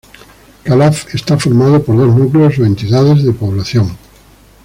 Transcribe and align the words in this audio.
Calaf 0.63 1.13
está 1.13 1.37
formado 1.37 1.83
por 1.83 1.95
dos 1.95 2.15
núcleos 2.19 2.57
o 2.57 2.65
entidades 2.65 3.21
de 3.23 3.33
población. 3.33 3.87